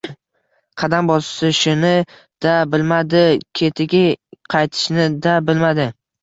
Qadam 0.83 1.09
bosishini-da 1.11 2.55
bilmadi, 2.71 3.21
ketiga 3.61 4.01
qaytishini-da 4.55 5.37
bilmadi. 5.53 5.89